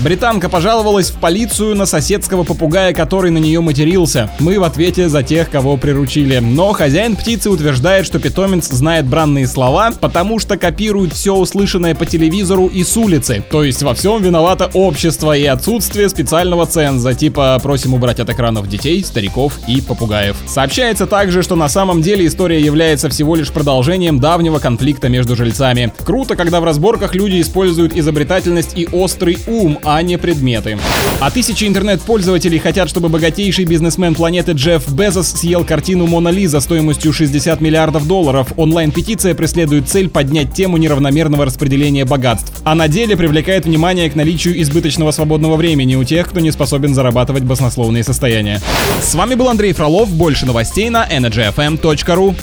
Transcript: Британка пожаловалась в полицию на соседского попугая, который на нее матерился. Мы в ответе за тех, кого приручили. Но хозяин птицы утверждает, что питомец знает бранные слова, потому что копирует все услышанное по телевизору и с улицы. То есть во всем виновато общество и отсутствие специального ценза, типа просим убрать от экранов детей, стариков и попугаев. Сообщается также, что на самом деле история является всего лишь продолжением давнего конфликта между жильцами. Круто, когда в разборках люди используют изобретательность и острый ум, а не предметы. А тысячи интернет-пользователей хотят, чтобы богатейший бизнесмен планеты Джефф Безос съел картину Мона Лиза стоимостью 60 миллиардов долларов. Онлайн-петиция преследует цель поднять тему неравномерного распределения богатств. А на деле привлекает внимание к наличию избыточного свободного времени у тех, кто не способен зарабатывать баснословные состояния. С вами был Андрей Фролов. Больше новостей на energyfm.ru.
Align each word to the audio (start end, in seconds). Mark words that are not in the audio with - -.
Британка 0.00 0.48
пожаловалась 0.48 1.10
в 1.10 1.14
полицию 1.14 1.74
на 1.74 1.84
соседского 1.84 2.44
попугая, 2.44 2.94
который 2.94 3.32
на 3.32 3.38
нее 3.38 3.60
матерился. 3.60 4.30
Мы 4.38 4.60
в 4.60 4.62
ответе 4.62 5.08
за 5.08 5.24
тех, 5.24 5.50
кого 5.50 5.76
приручили. 5.76 6.38
Но 6.38 6.72
хозяин 6.72 7.16
птицы 7.16 7.50
утверждает, 7.50 8.06
что 8.06 8.20
питомец 8.20 8.68
знает 8.68 9.06
бранные 9.06 9.48
слова, 9.48 9.90
потому 10.00 10.38
что 10.38 10.56
копирует 10.56 11.14
все 11.14 11.34
услышанное 11.34 11.96
по 11.96 12.06
телевизору 12.06 12.68
и 12.68 12.84
с 12.84 12.96
улицы. 12.96 13.44
То 13.50 13.64
есть 13.64 13.82
во 13.82 13.92
всем 13.92 14.22
виновато 14.22 14.70
общество 14.72 15.36
и 15.36 15.44
отсутствие 15.46 16.08
специального 16.08 16.64
ценза, 16.64 17.14
типа 17.14 17.58
просим 17.60 17.92
убрать 17.92 18.20
от 18.20 18.30
экранов 18.30 18.68
детей, 18.68 19.04
стариков 19.04 19.58
и 19.66 19.80
попугаев. 19.80 20.36
Сообщается 20.46 21.08
также, 21.08 21.42
что 21.42 21.56
на 21.56 21.68
самом 21.68 22.02
деле 22.02 22.24
история 22.24 22.60
является 22.60 23.08
всего 23.08 23.34
лишь 23.34 23.50
продолжением 23.50 24.20
давнего 24.20 24.60
конфликта 24.60 25.08
между 25.08 25.34
жильцами. 25.34 25.92
Круто, 26.04 26.36
когда 26.36 26.60
в 26.60 26.64
разборках 26.64 27.16
люди 27.16 27.40
используют 27.40 27.96
изобретательность 27.96 28.78
и 28.78 28.86
острый 28.92 29.38
ум, 29.48 29.67
а 29.84 30.00
не 30.02 30.16
предметы. 30.16 30.78
А 31.20 31.30
тысячи 31.30 31.64
интернет-пользователей 31.64 32.58
хотят, 32.58 32.88
чтобы 32.88 33.08
богатейший 33.08 33.64
бизнесмен 33.64 34.14
планеты 34.14 34.52
Джефф 34.52 34.90
Безос 34.92 35.32
съел 35.32 35.64
картину 35.64 36.06
Мона 36.06 36.28
Лиза 36.28 36.60
стоимостью 36.60 37.12
60 37.12 37.60
миллиардов 37.60 38.06
долларов. 38.06 38.52
Онлайн-петиция 38.56 39.34
преследует 39.34 39.88
цель 39.88 40.08
поднять 40.08 40.54
тему 40.54 40.76
неравномерного 40.76 41.44
распределения 41.44 42.04
богатств. 42.04 42.52
А 42.64 42.74
на 42.74 42.88
деле 42.88 43.16
привлекает 43.16 43.66
внимание 43.66 44.08
к 44.08 44.14
наличию 44.14 44.60
избыточного 44.62 45.10
свободного 45.10 45.56
времени 45.56 45.96
у 45.96 46.04
тех, 46.04 46.28
кто 46.28 46.40
не 46.40 46.52
способен 46.52 46.94
зарабатывать 46.94 47.42
баснословные 47.42 48.04
состояния. 48.04 48.60
С 49.02 49.14
вами 49.14 49.34
был 49.34 49.48
Андрей 49.48 49.72
Фролов. 49.72 50.08
Больше 50.10 50.46
новостей 50.46 50.88
на 50.88 51.06
energyfm.ru. 51.06 52.34